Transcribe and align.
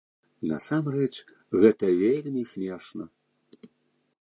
Насамрэч 0.51 1.09
гэта 1.65 1.85
вельмі 2.01 2.43
смешна! 2.53 3.05